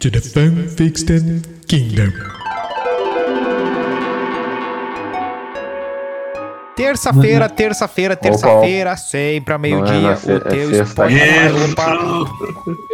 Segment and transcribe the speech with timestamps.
[0.00, 2.10] To the Fanfiction Kingdom.
[6.76, 11.52] Terça-feira, terça-feira, terça-feira, sempre ao meio-dia, se- o teu é spoiler.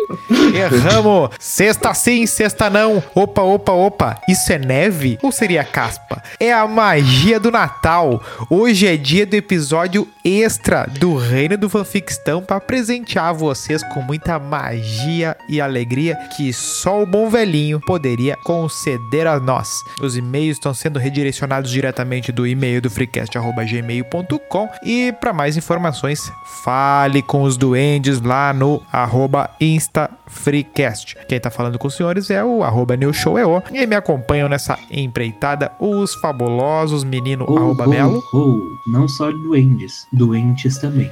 [0.55, 1.31] Erramos!
[1.39, 3.03] Sexta sim, sexta não.
[3.15, 4.21] Opa, opa, opa.
[4.29, 6.23] Isso é neve ou seria caspa?
[6.39, 8.23] É a magia do Natal.
[8.51, 14.39] Hoje é dia do episódio extra do Reino do Fanficstão para presentear vocês com muita
[14.39, 19.69] magia e alegria que só o bom velhinho poderia conceder a nós.
[20.01, 26.33] Os e-mails estão sendo redirecionados diretamente do e-mail do freecast.gmail.com e para mais informações,
[26.65, 29.51] fale com os duendes lá no arroba
[29.97, 31.17] está InstaFreecast.
[31.29, 35.73] Quem tá falando com os senhores é o arroba NewShowEO e me acompanham nessa empreitada
[35.81, 38.23] os fabulosos menino Oh, arroba oh, Melo.
[38.33, 41.11] oh, Não só duendes, doentes também.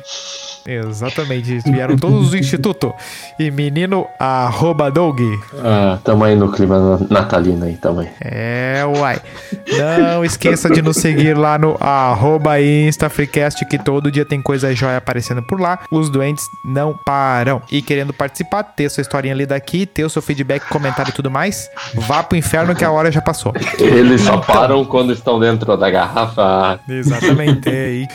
[0.66, 2.92] Exatamente, vieram todos do instituto.
[3.38, 5.20] E menino arroba Doug.
[5.62, 8.08] Ah, tamo aí no clima natalino aí também.
[8.20, 9.20] É, uai.
[10.00, 14.96] Não esqueça de nos seguir lá no arroba InstaFreecast, que todo dia tem coisa jóia
[14.96, 15.80] aparecendo por lá.
[15.90, 17.60] Os doentes não param.
[17.70, 21.30] E querendo participar, ter sua historinha lida aqui, ter o seu feedback, comentário e tudo
[21.30, 23.52] mais, vá pro inferno que a hora já passou.
[23.78, 26.80] Eles só param quando estão dentro da garrafa.
[26.88, 27.68] Exatamente.
[27.68, 28.08] E,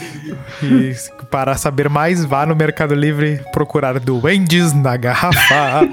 [0.64, 0.96] e
[1.32, 5.88] para saber mais, vá no Mercado Livre procurar duendes na garrafa.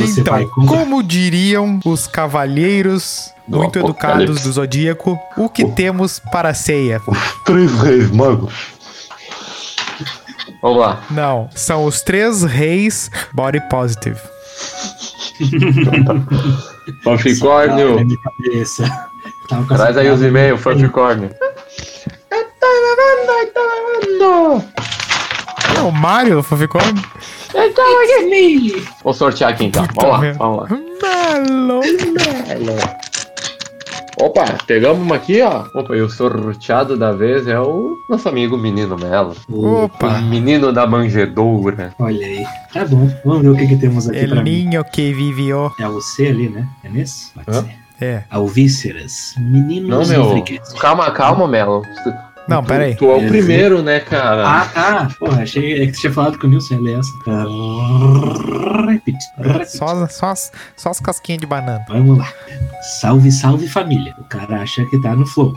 [0.00, 6.54] Então, como diriam os cavalheiros Do muito educados do Zodíaco, o que temos para a
[6.54, 7.00] ceia?
[7.44, 8.75] Três reis magos.
[10.66, 11.00] Vamos lá.
[11.12, 14.18] Não, são os três reis body positive.
[17.04, 18.04] Fanficórnio.
[19.68, 21.30] Traz aí os e-mails, Fanficórnio.
[25.76, 26.80] É o Mario, ficou
[29.04, 29.86] Vou sortear aqui então.
[29.94, 30.68] Vamos lá, vamos lá.
[31.38, 31.80] Melo.
[34.18, 35.64] Opa, pegamos uma aqui, ó.
[35.74, 39.36] Opa, e o sorteado da vez é o nosso amigo Menino Melo.
[39.50, 41.94] Opa, O menino da manjedoura.
[41.98, 42.44] Olha aí.
[42.72, 43.10] Tá bom.
[43.24, 44.50] Vamos ver o que, que temos aqui el pra mim.
[44.64, 45.70] niño que vivió.
[45.78, 46.66] É o C ali, né?
[46.82, 47.30] É nesse?
[47.34, 47.62] Pode Hã?
[47.62, 47.76] ser.
[47.98, 48.24] É.
[48.30, 49.34] Alvíceras.
[49.38, 50.30] Meninos Não, meu.
[50.30, 50.72] africanos.
[50.74, 51.82] Calma, calma, Melo.
[52.48, 52.94] Não, Tu- pera aí.
[52.94, 54.46] Tu é o primeiro, né, cara?
[54.48, 55.08] Ah, tá.
[55.18, 57.10] Porra, achei é que você tinha falado com o Nilson, ele é essa.
[58.88, 59.24] Repite.
[59.68, 61.84] Só, só, as, só as casquinhas de banana.
[61.88, 62.28] Vamos lá.
[63.00, 64.14] Salve, salve família.
[64.18, 65.54] O cara acha que tá no flow.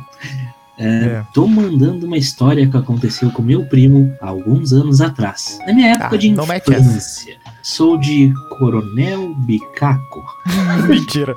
[0.77, 1.23] É, É.
[1.33, 5.59] Tô mandando uma história que aconteceu com meu primo há alguns anos atrás.
[5.67, 7.38] Na minha época Ah, de infância.
[7.75, 10.25] Sou de Coronel Bicaco.
[10.90, 11.35] Mentira.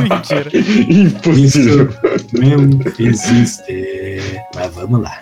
[0.00, 0.50] Mentira.
[0.88, 1.88] Impossível.
[2.32, 4.42] Não existe.
[4.54, 5.18] Mas vamos lá.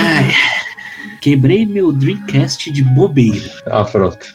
[0.00, 0.34] Ai,
[1.20, 3.50] quebrei meu Dreamcast de bobeira.
[3.66, 4.26] Ah, pronto.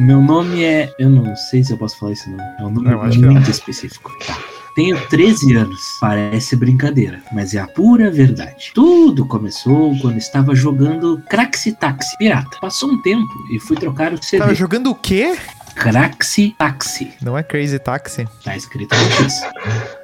[0.00, 0.92] Meu nome é.
[0.98, 2.44] Eu não sei se eu posso falar isso, não.
[2.58, 4.10] É um nome Não, muito específico.
[4.26, 4.36] Tá.
[4.78, 5.80] Tenho 13 anos.
[6.00, 8.70] Parece brincadeira, mas é a pura verdade.
[8.72, 12.58] Tudo começou quando estava jogando Craxi Taxi Pirata.
[12.60, 14.38] Passou um tempo e fui trocar o CD.
[14.40, 15.36] Tava jogando o quê?
[15.74, 17.10] Craxi Taxi.
[17.20, 18.28] Não é Crazy Taxi?
[18.44, 18.94] Tá escrito
[19.26, 19.42] isso.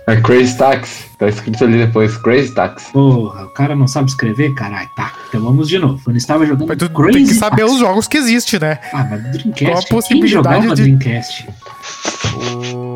[0.09, 1.05] É Crazy Taxi.
[1.19, 2.93] Tá escrito ali depois, Crazy Taxi.
[2.93, 4.55] Porra, o cara não sabe escrever?
[4.55, 5.13] Caralho, tá.
[5.29, 6.01] Então vamos de novo.
[6.03, 7.75] Quando estava jogando Mas tu Crazy tem que saber Taxi.
[7.75, 8.81] os jogos que existem, né?
[8.93, 9.65] Ah, mas Dreamcast.
[9.65, 11.49] Qual a Quem possibilidade jogava de- Dreamcast?
[12.75, 12.94] O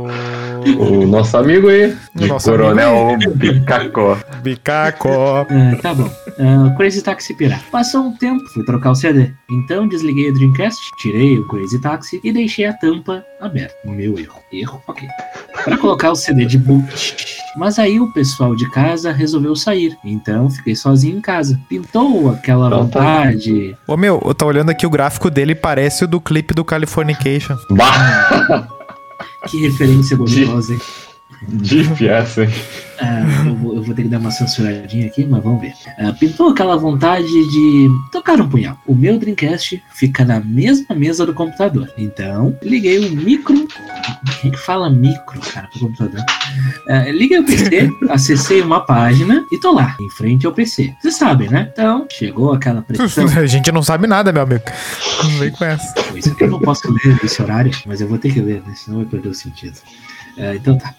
[1.06, 4.18] nosso amigo aí, O de nosso Coronel Bicaco.
[4.42, 5.08] Bicaco.
[5.08, 6.10] Ah, tá bom.
[6.38, 7.62] Ah, Crazy Taxi Pirata.
[7.70, 9.30] Passou um tempo, fui trocar o CD.
[9.50, 13.74] Então desliguei o Dreamcast, tirei o Crazy Taxi e deixei a tampa aberta.
[13.84, 14.38] Meu erro.
[14.52, 14.82] Erro?
[14.86, 15.06] Ok.
[15.64, 17.26] Pra colocar o CD de boot.
[17.56, 19.96] Mas aí o pessoal de casa resolveu sair.
[20.04, 21.58] Então fiquei sozinho em casa.
[21.68, 23.00] Pintou aquela Então tá.
[23.00, 23.76] vontade.
[23.86, 27.56] Ô meu, eu tô olhando aqui o gráfico dele, parece o do clipe do Californication.
[27.70, 28.68] Bah!
[29.46, 30.80] Que referência gostosa, hein?
[31.46, 32.50] Deep essa, hein?
[33.00, 35.72] Ah, eu, vou, eu vou ter que dar uma censuradinha aqui, mas vamos ver.
[35.98, 38.76] Ah, pintou aquela vontade de tocar um punhal.
[38.86, 41.88] O meu Dreamcast fica na mesma mesa do computador.
[41.96, 43.68] Então, liguei o micro.
[44.40, 46.24] Quem que fala micro, cara, pro computador?
[46.88, 50.92] Ah, liguei o PC, acessei uma página e tô lá, em frente ao PC.
[51.00, 51.68] Vocês sabem, né?
[51.72, 53.26] Então, chegou aquela pressão.
[53.38, 54.64] A gente não sabe nada, meu amigo.
[55.22, 55.94] Não vem com essa.
[56.16, 58.74] Isso aqui eu não posso ler nesse horário, mas eu vou ter que ler, né?
[58.74, 59.78] Senão vai perder o sentido.
[60.38, 60.94] Ah, então tá.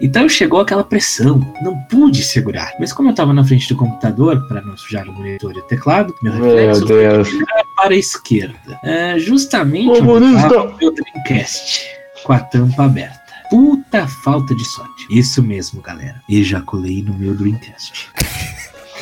[0.00, 2.72] Então chegou aquela pressão, não pude segurar.
[2.78, 5.62] Mas como eu tava na frente do computador, para não sujar o monitor e o
[5.62, 7.28] teclado, meu Meu reflexo foi Deus.
[7.28, 8.80] virar para a esquerda.
[8.82, 10.48] Ah, justamente onde Comunista.
[10.48, 11.80] tava o meu Dreamcast,
[12.24, 13.20] com a tampa aberta.
[13.50, 15.06] Puta falta de sorte.
[15.10, 16.20] Isso mesmo, galera.
[16.28, 18.08] Ejaculei no meu Dreamcast.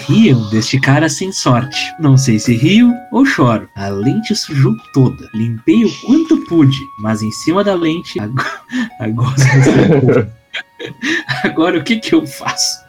[0.09, 1.93] Riam deste cara sem sorte.
[1.99, 3.69] Não sei se rio ou choro.
[3.77, 5.29] A lente sujou toda.
[5.35, 8.61] Limpei o quanto pude, mas em cima da lente agora,
[8.99, 10.33] agora,
[11.45, 12.81] agora o que que eu faço?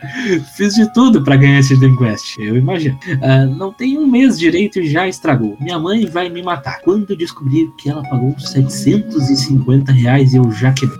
[0.56, 2.98] Fiz de tudo pra ganhar esse Dream Quest, eu imagino.
[3.22, 5.56] Ah, não tem um mês direito e já estragou.
[5.60, 6.80] Minha mãe vai me matar.
[6.82, 10.98] Quando descobrir que ela pagou 750 reais, eu já quebrei.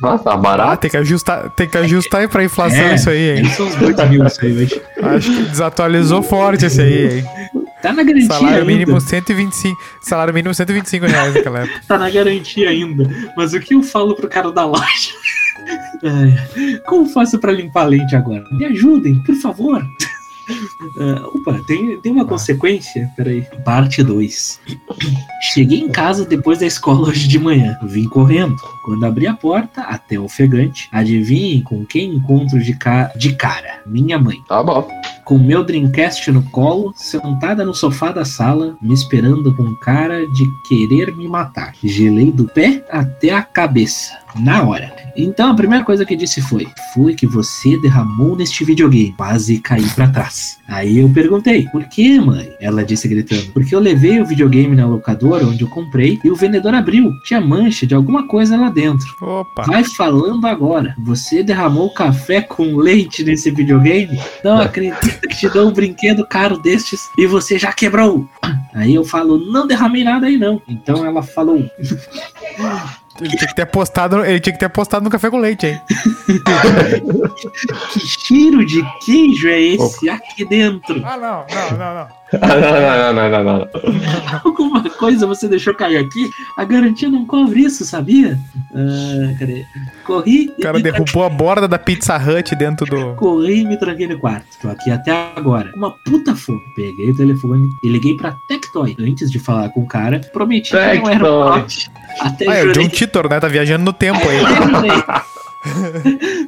[0.00, 0.82] Nossa, tá Ah, barato.
[0.82, 2.94] tem que ajustar, tem que ajustar aí pra inflação É.
[2.94, 3.44] isso aí, hein?
[3.50, 4.68] são uns 8 mil isso aí.
[5.02, 7.24] Acho que desatualizou forte esse aí, hein?
[7.82, 8.64] Tá na garantia Salário ainda.
[8.64, 11.80] mínimo 125, salário mínimo 125 reais naquela época.
[11.86, 13.08] Tá na garantia ainda.
[13.36, 15.10] Mas o que eu falo pro cara da loja?
[16.86, 18.44] Como faço pra limpar a lente agora?
[18.52, 19.82] Me ajudem, por favor.
[20.98, 23.10] Ah, opa, tem, tem uma consequência?
[23.16, 23.46] Peraí.
[23.64, 24.60] Parte 2.
[25.52, 27.78] Cheguei em casa depois da escola hoje de manhã.
[27.82, 28.56] Vim correndo.
[28.84, 33.12] Quando abri a porta, até ofegante, adivinhem com quem encontro de, ca...
[33.16, 33.82] de cara?
[33.86, 34.42] Minha mãe.
[34.48, 34.88] Tá bom.
[35.24, 40.44] Com meu Dreamcast no colo, sentada no sofá da sala, me esperando com cara de
[40.66, 41.74] querer me matar.
[41.84, 44.92] Gelei do pé até a cabeça, na hora.
[45.16, 49.12] Então a primeira coisa que disse foi: Foi que você derramou neste videogame.
[49.16, 50.58] Quase caí pra trás.
[50.68, 52.48] Aí eu perguntei: Por que, mãe?
[52.60, 56.36] Ela disse gritando: Porque eu levei o videogame na locadora onde eu comprei e o
[56.36, 57.10] vendedor abriu.
[57.24, 59.06] Tinha mancha de alguma coisa lá dentro.
[59.20, 59.64] Opa.
[59.66, 60.94] Vai falando agora.
[61.04, 64.20] Você derramou café com leite nesse videogame?
[64.44, 68.28] Não acredito que te dou um brinquedo caro destes e você já quebrou.
[68.74, 70.62] Aí eu falo, não derramei nada aí não.
[70.68, 71.68] Então ela falou,
[73.20, 75.80] Ele tinha que ter apostado, ele tinha que ter apostado no café com leite, hein?
[77.92, 81.02] que cheiro de queijo é esse aqui dentro?
[81.04, 82.08] Ah, não, não, não, não.
[82.32, 83.68] não, não, não, não, não.
[84.44, 86.30] Alguma coisa você deixou cair aqui?
[86.56, 88.38] A garantia não cobre isso, sabia?
[88.74, 89.64] Ah, cadê?
[90.04, 93.14] Corri O cara me derrubou a borda da Pizza Hut dentro do.
[93.16, 94.46] Corri e me tranquei no quarto.
[94.60, 95.72] Tô aqui até agora.
[95.74, 96.60] Uma puta fome.
[96.76, 98.36] Peguei o telefone e liguei pra
[98.84, 99.08] Tectoy.
[99.08, 101.60] Antes de falar com o cara, prometi que não era um Tectoy.
[101.60, 101.90] bot.
[102.20, 102.72] Até Ah, é o.
[102.72, 103.40] John Titor, né?
[103.40, 104.38] Tá viajando no tempo aí.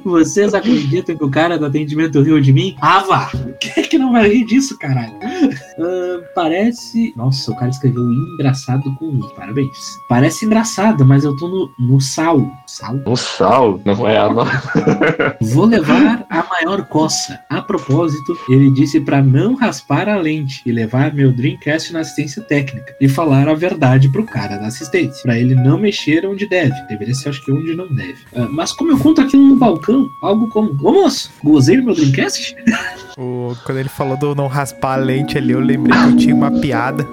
[0.05, 2.77] Vocês acreditam que o cara do atendimento riu de mim?
[2.81, 3.31] Ah, vá!
[3.61, 5.13] Quem é que não vai rir disso, caralho?
[5.81, 7.15] Ah, parece.
[7.17, 9.35] Nossa, o cara escreveu engraçado com I.
[9.35, 9.99] Parabéns.
[10.09, 12.47] Parece engraçado, mas eu tô no, no sal.
[12.67, 13.01] Sal?
[13.07, 15.37] Um sal, não é a nossa.
[15.41, 17.41] Vou levar a maior coça.
[17.49, 22.43] A propósito, ele disse pra não raspar a lente e levar meu Dreamcast na assistência
[22.43, 26.75] técnica e falar a verdade pro cara da assistência, Pra ele não mexer onde deve.
[26.89, 28.19] Deveria ser, acho que onde não deve.
[28.35, 31.95] Ah, mas como eu conto aquilo no balcão, algo como: Ô moço, gozei no meu
[31.95, 32.55] Dreamcast?
[33.19, 36.35] O- quando ele falou do não raspar a lente ali, eu lembrei que eu tinha
[36.35, 37.07] uma piada.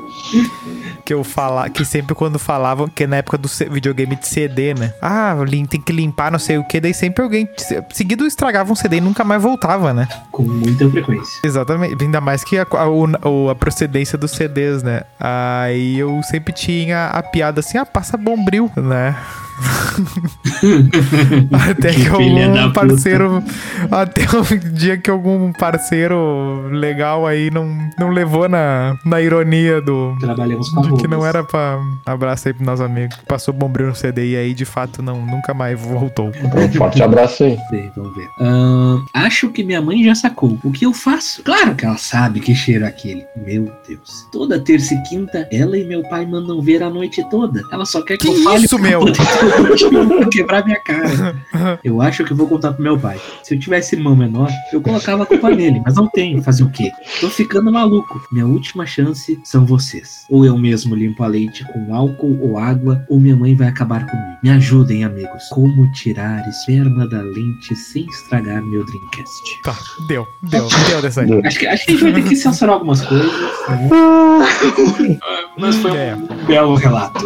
[1.05, 4.93] Que eu falar, que sempre quando falavam, que na época do videogame de CD, né?
[5.01, 5.33] Ah,
[5.69, 7.47] tem que limpar não sei o que, daí sempre alguém.
[7.93, 10.07] Seguido estragava um CD e nunca mais voltava, né?
[10.31, 11.39] Com muita frequência.
[11.45, 15.01] Exatamente, ainda mais que a, a, a procedência dos CDs, né?
[15.19, 19.15] Aí eu sempre tinha a piada assim, ah, passa bombril, né?
[21.69, 22.69] até que, Que algum puta.
[22.73, 23.43] parceiro.
[23.91, 27.67] Até o dia que algum parceiro legal aí não,
[27.97, 30.15] não levou na, na ironia do.
[30.19, 31.79] Trabalhamos com De que não era pra.
[32.05, 33.17] Abraço aí pros nossos amigos.
[33.27, 36.27] Passou bombril no CD e aí de fato não, nunca mais voltou.
[36.27, 37.57] Um forte abraço aí.
[37.95, 38.27] Vamos ver.
[38.39, 40.57] Ahn, acho que minha mãe já sacou.
[40.63, 41.41] O que eu faço?
[41.43, 43.25] Claro que ela sabe que cheiro é aquele.
[43.35, 44.27] Meu Deus.
[44.31, 47.61] Toda terça e quinta, ela e meu pai mandam ver a noite toda.
[47.71, 49.01] Ela só quer que, Que eu fale isso, meu?
[49.49, 51.35] Pra quebrar minha cara.
[51.83, 53.19] Eu acho que eu vou contar pro meu pai.
[53.43, 56.41] Se eu tivesse irmão menor, eu colocava a culpa nele, mas não tenho.
[56.41, 56.91] Fazer o quê?
[57.19, 58.21] Tô ficando maluco.
[58.31, 60.25] Minha última chance são vocês.
[60.29, 64.05] Ou eu mesmo limpo a leite com álcool ou água, ou minha mãe vai acabar
[64.05, 64.37] comigo.
[64.43, 65.43] Me ajudem, amigos.
[65.49, 69.61] Como tirar esperma da lente sem estragar meu Dreamcast?
[69.63, 69.75] Tá,
[70.07, 71.41] deu, deu, deu dessa aí.
[71.45, 73.31] Acho que, acho que a gente vai ter que censurar algumas coisas.
[73.31, 73.89] né?
[75.57, 76.15] Mas foi É.
[76.15, 77.25] um belo relato.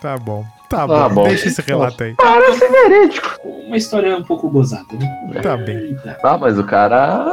[0.00, 0.44] Tá bom.
[0.72, 1.24] Tá Tá bom, bom.
[1.28, 2.14] deixa esse relato aí.
[2.14, 3.38] Parece verídico.
[3.66, 5.40] Uma história um pouco gozada, né?
[5.42, 5.76] Tá bem.
[5.76, 6.18] Eita.
[6.22, 7.24] Ah, mas o cara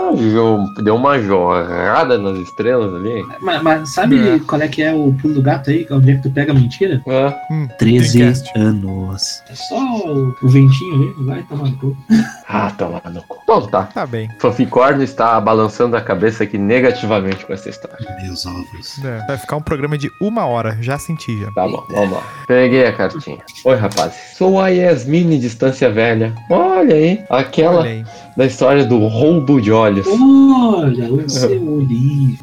[0.82, 3.24] deu uma jorrada nas estrelas ali.
[3.42, 4.40] Mas, mas sabe É.
[4.40, 5.86] qual é que é o pulo do gato aí?
[5.92, 7.02] Onde é que tu pega a mentira?
[7.08, 7.30] É.
[7.78, 8.52] 13 Dreamcast.
[8.58, 9.44] anos.
[9.50, 11.98] É só o, o ventinho ali, vai tomar no cu.
[12.52, 13.38] Ah, toma no cu.
[13.46, 13.84] Bom, tá.
[13.94, 14.28] Tá bem.
[14.40, 17.98] Fanficórnio está balançando a cabeça aqui negativamente com essa história.
[18.24, 19.04] Meus ovos.
[19.06, 21.52] É, vai ficar um programa de uma hora, já senti já.
[21.52, 22.24] Tá bom, vamos lá.
[22.48, 23.29] Peguei a cartinha
[23.66, 24.18] Oi, rapazes.
[24.38, 26.34] Sou a Yasmine Distância Velha.
[26.50, 28.04] Olha aí, aquela Olha aí.
[28.38, 30.08] da história do roubo de olhos.
[30.08, 32.38] Olha, o seu Olívio.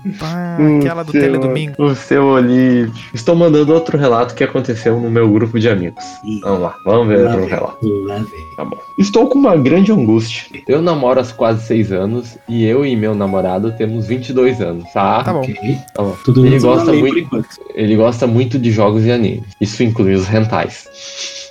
[0.60, 1.74] Hum, aquela do Teledomingo.
[1.82, 2.92] O seu Olívio.
[3.14, 6.04] Estou mandando outro relato que aconteceu no meu grupo de amigos.
[6.24, 8.04] Ih, Vamos lá, vamos ver lá o vem, relato.
[8.06, 8.26] lá vem.
[8.56, 8.76] Tá bom.
[8.98, 10.60] Estou com uma grande angústia.
[10.68, 15.22] Eu namoro há quase seis anos e eu e meu namorado temos 22 anos, tá?
[15.24, 15.40] Tá bom.
[15.40, 15.54] Ok.
[15.94, 16.16] Tá bom.
[16.24, 17.46] Tudo Ele gosta muito-.
[17.74, 19.44] Ele gosta muito de jogos e animes.
[19.60, 20.26] Isso inclui os
[20.66, 21.45] rentais.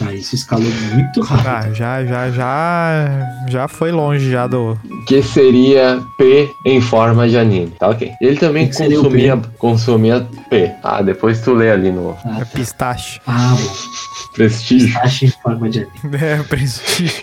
[0.00, 0.64] Tá, isso escalou
[0.94, 1.46] muito rápido.
[1.48, 3.26] Ah, já, já, já.
[3.48, 4.78] Já foi longe já do.
[5.06, 8.10] Que seria P em forma de anime, tá ok?
[8.20, 10.70] Ele também que seria o consumia, consumia P.
[10.82, 13.20] Ah, depois tu lê ali no Ah, É pistache.
[13.26, 13.72] ah bom.
[14.34, 14.96] prestígio.
[15.00, 15.90] Acha em forma de anime.
[16.22, 17.22] É, prestígio.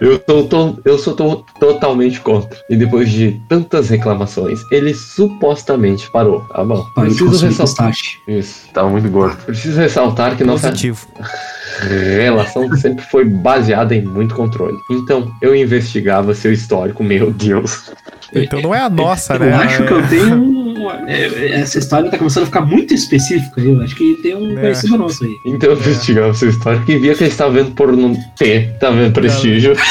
[0.00, 2.56] Eu, tô, tô- eu sou to- totalmente contra.
[2.70, 6.40] E depois de tantas reclamações, ele supostamente parou.
[6.52, 6.84] Tá bom.
[6.94, 7.86] Parou Preciso ressaltar.
[7.90, 8.18] pistache.
[8.28, 9.36] Isso, tá muito gordo.
[9.44, 11.06] Preciso ressaltar que nossa Positivo.
[11.80, 14.76] relação sempre foi baseada em muito controle.
[14.90, 17.90] Então, eu investigava seu histórico, meu Deus.
[18.34, 19.54] Então não é a nossa, eu né?
[19.54, 20.34] acho que É- eu tenho.
[20.36, 23.58] um- é, Essa história tá começando a ficar muito específica.
[23.60, 24.60] Eu acho que tem um É.
[24.60, 25.30] conhecido nosso aí.
[25.46, 28.90] Então eu investigava seu histórico e via que ele estava vendo por no T, tá
[28.90, 29.74] vendo prestígio.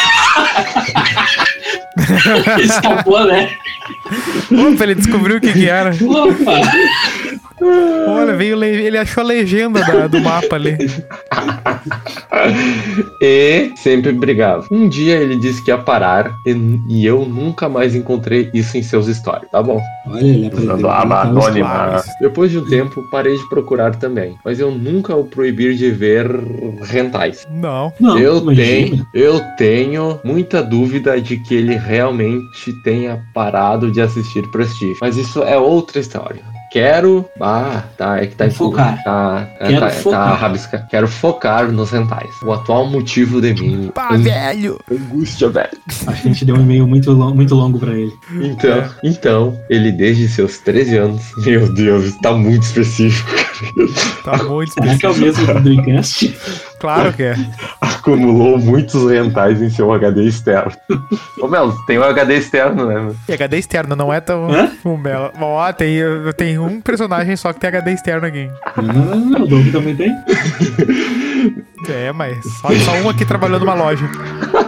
[2.63, 3.50] Escapou, né?
[4.51, 5.89] Opa, ele descobriu o que, que era.
[5.91, 6.62] Opa!
[8.08, 10.77] Olha, veio le- ele achou a legenda da- do mapa ali.
[13.22, 14.65] E sempre brigava.
[14.72, 16.51] Um dia ele disse que ia parar e,
[16.88, 19.82] e eu nunca mais encontrei isso em seus stories, tá bom?
[20.08, 20.89] Olha, ele aprendeu.
[20.89, 22.03] Anônima.
[22.22, 24.38] Depois de um tempo, parei de procurar também.
[24.46, 26.27] Mas eu nunca o proibir de ver
[26.84, 27.48] rentais.
[27.50, 27.91] Não.
[28.00, 28.67] Não, eu imagina.
[28.67, 34.98] tenho, eu tenho muita dúvida de que ele realmente tenha parado de assistir Prestige.
[35.01, 36.41] Mas isso é outra história.
[36.71, 37.25] Quero.
[37.39, 38.17] Ah, tá.
[38.21, 39.01] É que tá em Focar.
[39.03, 40.29] Tá, é, Quero tá, focar.
[40.29, 40.88] tá rabisca.
[40.89, 42.29] Quero focar nos rentais.
[42.43, 43.91] O atual motivo de mim.
[43.93, 44.79] Pá, velho.
[44.91, 45.69] Angústia, velho.
[46.07, 48.12] Acho que a gente deu um e-mail muito, long, muito longo pra ele.
[48.41, 48.89] Então, É.
[49.03, 51.21] então, ele desde seus 13 anos.
[51.45, 53.29] Meu Deus, tá muito específico.
[54.24, 55.24] Tá muito Será que é o específico.
[55.47, 56.38] mesmo do Dreamcast?
[56.79, 57.36] Claro que é.
[57.81, 60.72] Acumulou muitos rentais em seu HD externo.
[61.41, 63.15] Ô, Melo, tem um HD externo, né?
[63.27, 64.50] E HD externo não é tão.
[64.50, 64.72] Hã?
[64.86, 65.31] Um belo.
[65.39, 68.50] Ó, tem, eu tenho um personagem só que tem HD externo aqui.
[68.77, 69.41] Não, não, não, não.
[69.43, 70.12] O Doug também tem.
[71.88, 74.03] É, mas só, só um aqui trabalhando numa loja.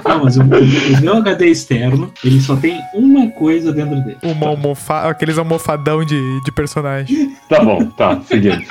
[0.05, 4.17] Não, mas o, o meu HD externo, ele só tem uma coisa dentro dele.
[4.23, 5.09] Uma almofa...
[5.09, 7.35] Aqueles almofadão de, de personagem.
[7.49, 8.63] Tá bom, tá, seguindo.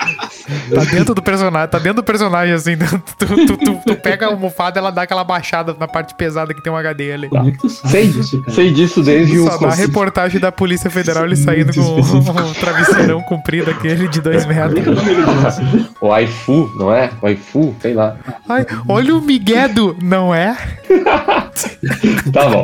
[0.74, 2.72] Tá dentro do personagem, tá dentro do personagem assim.
[3.18, 6.62] Tu, tu, tu- tu pega a almofada ela dá aquela baixada na parte pesada que
[6.62, 7.28] tem um HD ali.
[7.28, 8.52] Como é que tu sabe Sei, disso, cara?
[8.54, 9.46] sei disso desde o.
[9.50, 12.40] Só dá a reportagem da Polícia Federal ele saindo com específico.
[12.40, 14.86] um travesseirão comprido aquele de dois é metros.
[14.86, 15.60] é o nome dele nosso?
[16.00, 17.10] O iFu, não é?
[17.20, 18.16] O iFu, sei lá.
[18.48, 20.56] Ai, olha o Miguedo, não é?
[22.32, 22.62] Tá bom.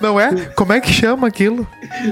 [0.00, 0.34] Não é?
[0.56, 1.66] Como é que chama aquilo?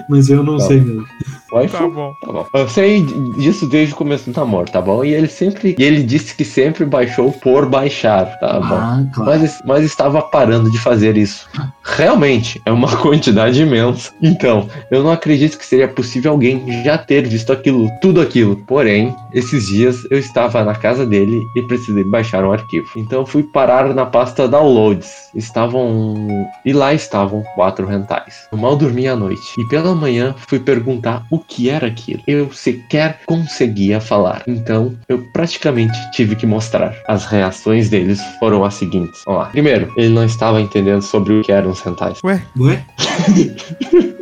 [0.08, 0.66] Mas eu não Tá.
[0.66, 1.06] sei mesmo.
[1.50, 1.78] O iFu.
[1.78, 2.14] Tá bom.
[2.20, 2.46] Tá bom.
[2.54, 5.04] Eu sei disso desde o começo do namoro, tá bom?
[5.04, 5.74] E ele sempre.
[5.78, 8.74] E ele disse que sempre baixou por baixar, tá bom?
[8.74, 9.40] Ah, claro.
[9.40, 11.48] Mas, mas estava parando de fazer isso.
[11.82, 14.12] Realmente, é uma quantidade imensa.
[14.22, 18.56] Então, eu não acredito que seria possível alguém já ter visto aquilo, tudo aquilo.
[18.66, 22.88] Porém, esses dias eu estava na casa dele e precisei baixar um arquivo.
[22.96, 25.30] Então fui parar na pasta downloads.
[25.34, 26.46] Estavam.
[26.64, 28.48] E lá estavam quatro rentais.
[28.52, 29.54] Eu mal dormi à noite.
[29.58, 32.22] E pela manhã fui perguntar o que era aquilo.
[32.26, 34.42] Eu sequer conseguia falar.
[34.46, 36.94] Então, eu praticamente tive que mostrar.
[37.06, 39.22] As reações deles foram as seguintes.
[39.24, 39.46] Vamos lá.
[39.48, 42.18] Primeiro, ele não estava entendendo sobre o que eram os rentais.
[42.24, 42.84] Ué, Ué?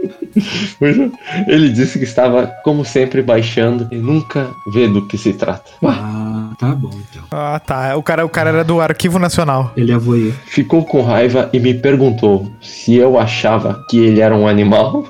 [1.46, 5.70] Ele disse que estava, como sempre, baixando e nunca vê do que se trata.
[5.82, 7.24] Ah, tá bom então.
[7.30, 7.96] ah tá.
[7.96, 9.72] O cara, o cara era do Arquivo Nacional.
[9.76, 10.34] Ele é voyeur.
[10.46, 15.04] Ficou com raiva e me perguntou se eu achava que ele era um animal.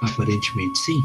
[0.00, 1.00] Aparentemente sim.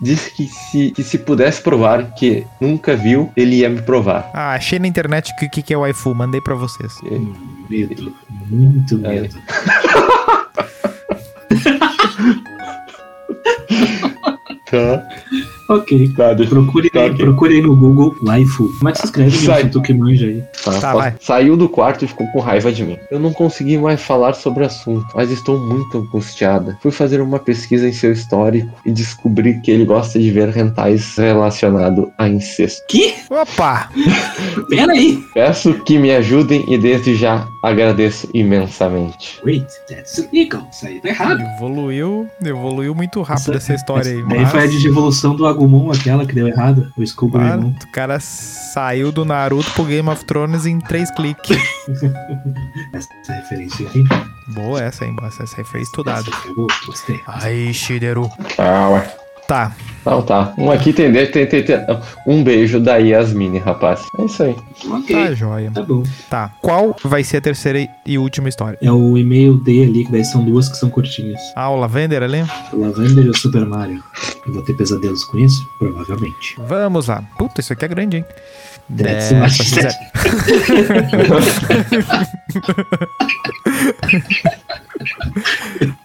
[0.00, 4.30] Disse que se, que se pudesse provar que nunca viu, ele ia me provar.
[4.32, 6.92] Ah, achei na internet o que, que é o iFu, mandei pra vocês.
[7.02, 7.34] Hum,
[7.68, 8.14] Medo.
[8.48, 9.20] Muito Aí.
[9.22, 9.36] medo.
[14.70, 15.08] Tá,
[15.68, 16.08] Ok.
[16.16, 18.68] tá, deixa Procure, Tá, procure aí no Google Waifu.
[18.78, 19.64] Como é que se escreve, Sai.
[19.64, 19.72] meu?
[19.72, 20.42] Tu que manja aí.
[20.64, 21.12] Tá, Tá, posso-.
[21.20, 22.96] Saiu do quarto e ficou com raiva de mim.
[23.10, 26.78] Eu não consegui mais falar sobre o assunto, mas estou muito angustiada.
[26.80, 31.16] Fui fazer uma pesquisa em seu histórico e descobri que ele gosta de ver rentais
[31.16, 32.82] relacionado a incesto.
[32.88, 33.14] Que?
[33.30, 33.90] Opa!
[34.70, 35.22] Pera aí.
[35.34, 39.40] Peço que me ajudem e desde já agradeço imensamente.
[39.44, 40.66] Wait, that's illegal.
[40.72, 41.40] Isso aí tá errado.
[41.56, 44.22] Evoluiu, evoluiu muito rápido essa história aí.
[44.28, 44.80] Daí foi a Mas...
[44.80, 46.92] de evolução do Agumon aquela que deu errado?
[46.96, 47.74] O Skull Agumon.
[47.82, 51.58] o cara saiu do Naruto pro Game of Thrones em três cliques.
[52.92, 54.04] Essa referência aí.
[54.54, 55.14] Boa essa, hein?
[55.24, 56.20] Essa, essa aí foi estudada.
[56.28, 56.66] Essa pegou?
[56.86, 57.20] Gostei.
[57.26, 58.30] Aí, Shideru.
[58.56, 59.16] Ah, ué.
[59.46, 59.72] Tá,
[60.08, 60.54] Então tá.
[60.56, 61.76] Um aqui tem, tem, tem, tem
[62.26, 64.00] um beijo da Yasmine, rapaz.
[64.18, 64.56] É isso aí.
[64.90, 65.14] Ok.
[65.14, 65.70] tá joia.
[65.70, 66.02] Tá bom.
[66.30, 66.50] Tá.
[66.62, 68.78] Qual vai ser a terceira e última história?
[68.80, 71.40] É o e-mail D ali, que daí são duas que são curtinhas.
[71.54, 72.42] Ah, o Lavender ali?
[72.72, 74.02] O Lavender e o Super Mario.
[74.46, 75.62] Eu vou ter pesadelos com isso?
[75.78, 76.56] Provavelmente.
[76.66, 77.22] Vamos lá.
[77.38, 78.24] Puta, isso aqui é grande, hein?
[78.96, 79.92] That's É, quiser.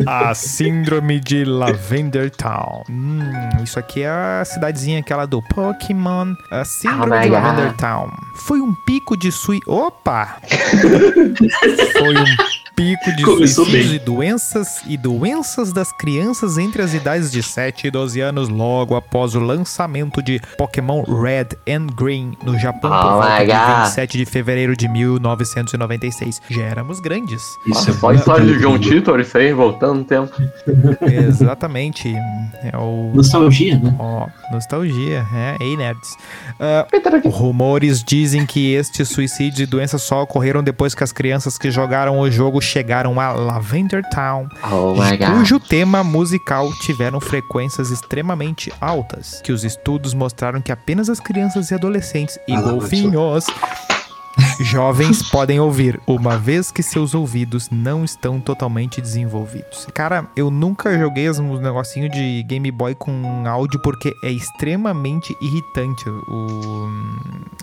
[0.05, 2.83] A síndrome de Lavender Town.
[2.89, 3.21] Hum,
[3.63, 6.35] isso aqui é a cidadezinha aquela do Pokémon.
[6.49, 7.29] A síndrome Oh my de.
[7.29, 8.09] Lavender Town.
[8.35, 9.61] Foi um pico de sui...
[9.67, 10.37] Opa!
[11.97, 12.25] Foi um
[12.83, 13.95] pico de Começou suicídios bem.
[13.95, 18.95] e doenças e doenças das crianças entre as idades de 7 e 12 anos logo
[18.95, 23.51] após o lançamento de Pokémon Red and Green no Japão por Oh volta my de
[23.51, 23.85] God.
[23.85, 26.41] 27 de fevereiro de 1996.
[26.49, 27.41] Já éramos grandes.
[27.65, 30.33] Isso é Só a história de John Titor, isso aí, voltando no tempo.
[31.01, 32.13] Exatamente.
[32.63, 33.95] É o Nostalgia, né?
[33.99, 36.15] Ó, nostalgia, é, ei nerds.
[36.59, 36.85] Ah,
[37.29, 42.19] rumores dizem que estes suicídios e doenças só ocorreram depois que as crianças que jogaram
[42.19, 44.95] o jogo chegaram a Lavender Town, Oh
[45.31, 51.69] cujo tema musical tiveram frequências extremamente altas, que os estudos mostraram que apenas as crianças
[51.69, 53.45] e adolescentes e Ah, golfinhos
[54.59, 59.85] jovens podem ouvir, uma vez que seus ouvidos não estão totalmente desenvolvidos.
[59.93, 66.09] Cara, eu nunca joguei os negocinhos de Game Boy com áudio porque é extremamente irritante
[66.09, 66.89] o,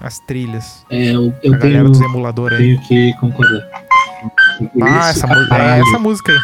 [0.00, 0.86] as trilhas.
[0.88, 2.78] É, eu, a eu galera tenho, dos emuladores aí.
[2.86, 3.89] tenho que concordar.
[4.82, 6.38] Ah, essa, mu- é essa música aí.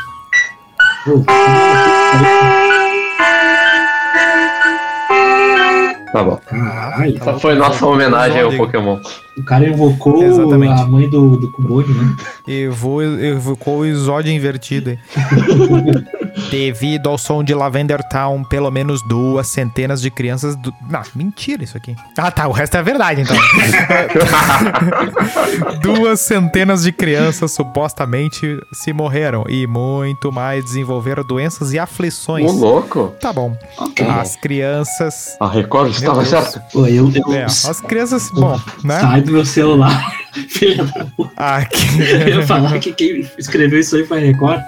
[6.13, 6.37] Tá bom.
[6.47, 7.17] Caralho.
[7.17, 8.99] Essa foi nossa homenagem ao Pokémon.
[9.37, 10.81] O cara invocou Exatamente.
[10.81, 12.17] a mãe do, do Kumone, né?
[12.47, 14.99] Evocou o exódio invertido aí.
[16.51, 20.55] Devido ao som de Lavender Town, pelo menos duas centenas de crianças.
[20.57, 20.73] Do...
[20.89, 21.97] Não, mentira isso aqui.
[22.17, 22.47] Ah, tá.
[22.47, 23.37] O resto é verdade, então.
[25.81, 32.51] duas centenas de crianças supostamente se morreram e muito mais desenvolveram doenças e aflições.
[32.51, 33.15] Ô, louco.
[33.21, 33.57] Tá bom.
[33.79, 34.07] Ok.
[34.07, 35.37] As crianças.
[35.41, 36.65] A Record estava certa.
[36.75, 38.31] Eu, eu É, as crianças.
[38.31, 39.01] Bom, né?
[39.01, 40.26] Sai do meu celular.
[40.49, 41.33] Filha da puta.
[41.37, 42.01] Aqui.
[42.01, 44.61] Eu ia falar que quem escreveu isso aí foi Record.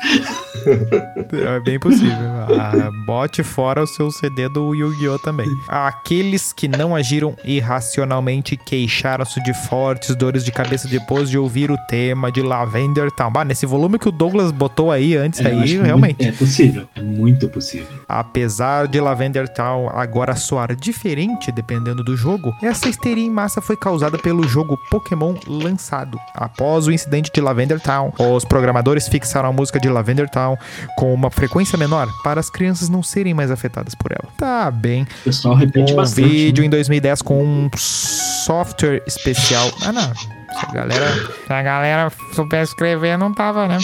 [1.33, 2.17] É bem possível.
[2.59, 5.19] Ah, bote fora o seu CD do Yu-Gi-Oh!
[5.19, 5.47] também.
[5.69, 11.77] Aqueles que não agiram irracionalmente queixaram-se de fortes dores de cabeça depois de ouvir o
[11.89, 13.31] tema de Lavender Town.
[13.31, 16.27] Bah, nesse volume que o Douglas botou aí antes, É, aí, que realmente.
[16.27, 16.89] É possível.
[16.95, 17.87] É muito possível.
[18.09, 23.77] Apesar de Lavender Town agora soar diferente dependendo do jogo, essa histeria em massa foi
[23.77, 26.19] causada pelo jogo Pokémon lançado.
[26.35, 30.57] Após o incidente de Lavender Town, os programadores fixaram a música de Lavender Town
[30.97, 34.33] com uma frequência menor para as crianças não serem mais afetadas por ela.
[34.37, 35.03] Tá bem.
[35.03, 36.29] O pessoal repete Um bastante.
[36.29, 36.67] vídeo né?
[36.67, 39.71] em 2010 com um software especial.
[39.83, 40.38] Ah, não.
[40.51, 41.15] Se a galera,
[41.47, 43.79] se a galera soubesse escrever, não tava, né?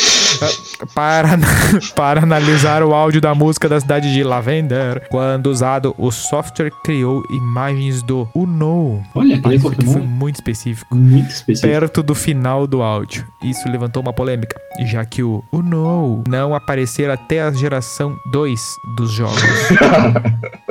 [0.94, 1.29] Para,
[1.94, 7.22] para analisar o áudio da música da cidade de Lavender, quando usado, o software criou
[7.31, 9.03] imagens do Uno.
[9.14, 10.96] Olha, Isso aqui foi Pokémon muito específico.
[10.96, 11.72] muito específico.
[11.72, 13.27] Perto do final do áudio.
[13.42, 18.61] Isso levantou uma polêmica, já que o Uno não aparecer até a geração 2
[18.96, 19.40] dos jogos.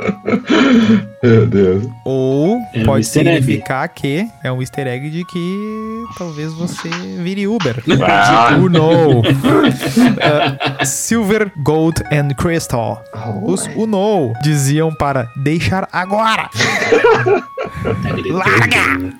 [1.22, 1.84] Meu Deus.
[2.04, 3.40] Ou É um pode easter egg.
[3.40, 6.88] significar que é um easter egg de que talvez você
[7.22, 7.82] vire Uber.
[8.02, 8.50] Ah.
[8.54, 9.20] De Uno.
[9.20, 13.02] Uh, Silver, Gold and Crystal.
[13.44, 16.48] Os Uno diziam para deixar agora.
[18.30, 19.12] Larga!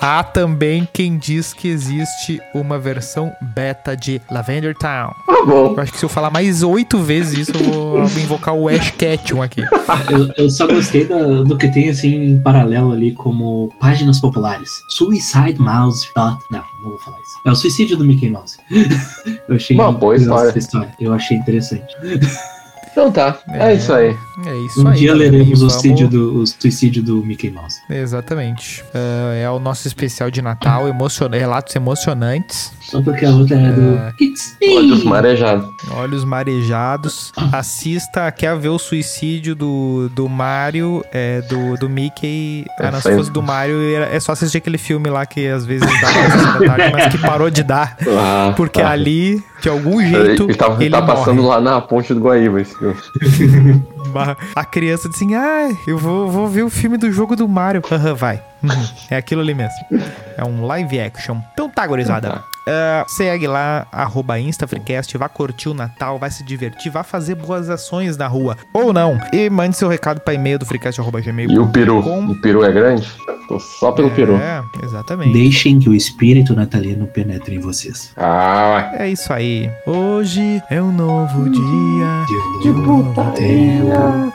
[0.00, 5.10] Há também quem diz que existe uma versão beta de Lavender Town.
[5.26, 5.72] Tá bom.
[5.74, 8.92] Eu acho que se eu falar mais oito vezes isso, eu vou invocar o Ash
[8.92, 9.60] Ketchum aqui.
[10.08, 14.70] Eu, eu só gostei da- do que tem assim em paralelo ali como páginas populares.
[14.90, 16.06] Suicide Mouse.
[16.32, 17.38] Dot- Não, não vou falar isso.
[17.44, 18.58] É o suicídio do Mickey Mouse.
[19.48, 20.86] Eu achei Uma boa interessante história.
[20.88, 21.94] essa Eu achei interessante.
[22.90, 23.38] Então tá.
[23.50, 23.74] É, É.
[23.74, 24.16] isso aí.
[24.46, 24.98] É isso Um aí.
[24.98, 27.76] dia galera, leremos o, vamos- suicídio do, o suicídio do Mickey Mouse.
[27.88, 28.84] Exatamente.
[28.94, 31.28] Ah, é o nosso especial de Natal, emocion...
[31.30, 34.12] relatos emocionantes, Só porque a outra é do É.
[34.20, 34.76] It's me.
[34.76, 35.68] Olhos marejados.
[35.92, 37.32] olhos marejados.
[37.52, 42.64] Assista, quer ver o suicídio do, do Mario, é, do, do Mickey.
[42.80, 45.66] Ah, não, se fosse do Mario, era- é só assistir aquele filme lá que às
[45.66, 47.96] vezes dá na sessão da tarde, mas que parou de dar.
[48.18, 48.90] Ah, Porque tá.
[48.90, 50.52] ali, de algum jeito, Ele,
[50.84, 51.48] ele, tá, tá passando morre.
[51.56, 52.96] lá na ponte do Guaíba esse filme.
[54.56, 57.82] A criança diz assim: ah, eu vou, vou ver o filme do jogo do Mario.
[57.92, 58.42] Aham, vai.
[58.62, 58.70] Uhum,
[59.10, 59.74] É aquilo ali mesmo.
[60.36, 61.36] É um live action.
[61.52, 62.30] Então tá, gurizada.
[62.30, 62.44] Tá.
[62.70, 67.70] Ah, segue lá, arroba InstaFreecast, vá curtir o Natal, vai se divertir, vá fazer boas
[67.70, 68.56] ações na rua.
[68.74, 69.18] Ou não.
[69.32, 71.54] E mande seu recado para e-mail do freecast.gmail.com.
[71.54, 71.98] E o peru?
[72.00, 73.08] O peru é grande?
[73.48, 74.36] Tô só pelo peru.
[74.36, 75.32] É, exatamente.
[75.32, 78.12] Deixem que o espírito natalino penetre em vocês.
[78.14, 79.70] Ah, É isso aí.
[79.86, 82.26] Hoje é um novo dia.
[82.62, 84.32] De novo tempo.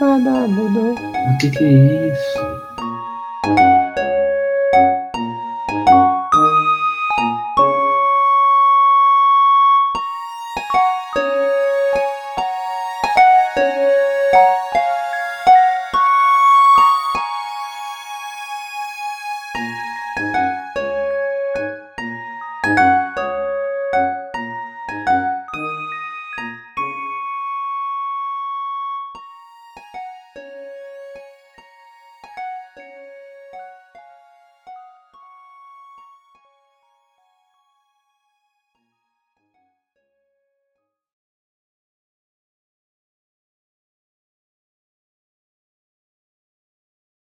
[0.00, 2.56] O que, que é isso?